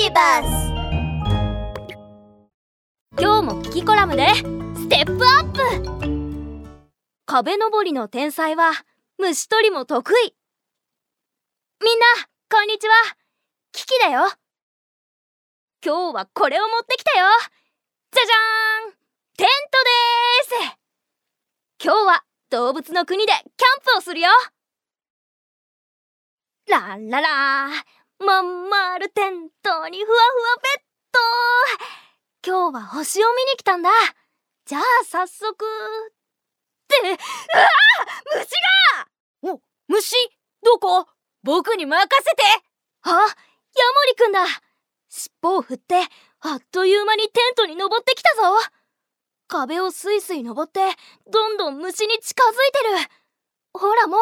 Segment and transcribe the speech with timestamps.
[0.00, 0.46] ビバス
[3.20, 4.28] 今日もキキコラムで
[4.76, 5.58] ステップアップ。
[7.26, 8.70] 壁登りの天才は
[9.18, 10.34] 虫取りも得意。
[11.84, 12.06] みんな
[12.48, 12.94] こんにちは。
[13.72, 14.30] キキだよ。
[15.84, 17.26] 今日はこれを持ってきたよ。
[18.12, 18.92] じゃじゃーん。
[19.36, 19.48] テン
[20.54, 20.78] トです。
[21.82, 23.44] 今日は動物の国でキャン
[23.94, 24.28] プをするよ。
[26.68, 27.70] ランララ
[28.20, 30.82] まん丸テントにふわふわベッ
[32.42, 32.50] ド。
[32.50, 33.90] 今日は星を見に来たんだ。
[34.66, 35.56] じゃあ早速っ
[36.88, 36.96] て。
[37.00, 37.18] うわ
[38.34, 38.50] 虫
[39.44, 39.54] が！
[39.54, 40.16] お虫？
[40.64, 41.06] どこ？
[41.44, 42.42] 僕に任せて。
[43.02, 43.28] あヤモ
[44.08, 44.44] リくんだ。
[45.08, 46.00] 尻尾を振って
[46.40, 48.42] あっという間にテントに登ってきたぞ。
[49.46, 50.80] 壁をスイスイ登って
[51.30, 53.10] どんどん虫に近づいてる。
[53.74, 54.20] ほらもう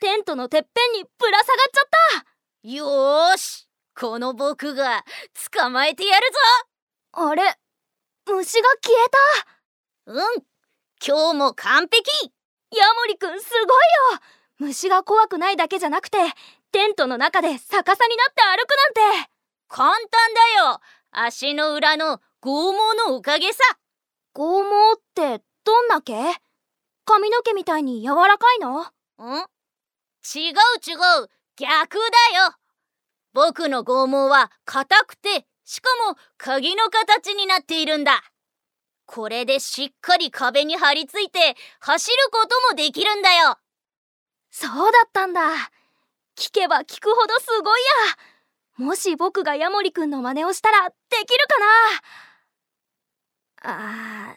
[0.00, 0.68] テントのてっぺ
[0.98, 1.88] んにぶら下がっちゃっ
[2.22, 2.33] た。
[2.64, 5.04] よーしこの僕が
[5.52, 6.26] 捕まえてやる
[7.12, 7.26] ぞ。
[7.28, 7.42] あれ
[8.26, 9.10] 虫が消え
[10.06, 10.12] た。
[10.12, 10.42] うん
[11.06, 12.32] 今日も完璧。
[12.70, 13.66] ヤモリくんすごい
[14.14, 14.20] よ。
[14.60, 16.16] 虫が怖くないだけじゃなくて
[16.72, 19.28] テントの中で逆さになって歩くなんて。
[19.68, 20.08] 簡単
[20.56, 20.80] だよ。
[21.10, 22.78] 足の裏の剛毛
[23.10, 23.58] のおかげさ。
[24.32, 26.14] 剛毛ってどんな毛？
[27.04, 28.80] 髪の毛みたいに柔らかいの？
[28.80, 28.86] ん？
[30.34, 32.54] 違う違う逆だよ。
[33.32, 38.22] 僕の剛毛は硬くてしかも鍵の形になっているんだ。
[39.06, 43.58] これでしっかり壁に張り付いて走ることもできるんだよ。
[44.50, 45.40] そうだったんだ。
[46.36, 47.80] 聞けば聞くほどすごい
[48.78, 48.84] や。
[48.84, 50.94] もし僕がヤモリくんの真似をしたらで
[51.26, 51.58] きるか
[53.62, 54.32] な。
[54.32, 54.36] あ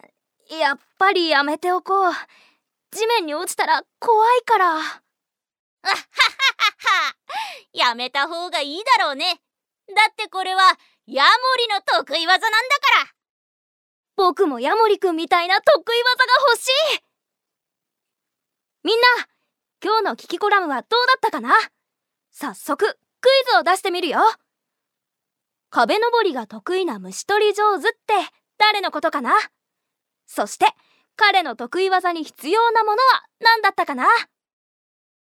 [0.50, 2.12] ーやっぱりやめておこう。
[2.90, 4.66] 地面に落ちたら怖いから。
[4.66, 4.94] あははは
[5.90, 5.94] は
[7.72, 9.40] やめた方がいいだろうね。
[9.88, 10.62] だってこれは
[11.06, 13.10] ヤモリの得意技なんだから。
[14.16, 17.00] 僕もヤモリくんみたいな得意技が欲しい。
[18.84, 19.06] みんな
[19.82, 21.52] 今日のキキコラムはどうだったかな？
[22.30, 22.84] 早速
[23.20, 24.20] クイズを出してみるよ。
[25.70, 27.98] 壁登りが得意な虫取り上手って
[28.58, 29.32] 誰のことかな？
[30.26, 30.66] そして
[31.16, 34.06] 彼の得意技に必要なものは何だったかな？